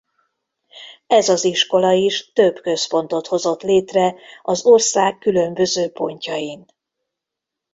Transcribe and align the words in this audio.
Ez 1.07 1.29
az 1.29 1.43
iskola 1.43 1.91
is 1.91 2.31
több 2.33 2.61
központot 2.61 3.27
hozott 3.27 3.61
létre 3.61 4.15
az 4.41 4.65
ország 4.65 5.17
különböző 5.17 5.89
pontjain. 5.89 6.65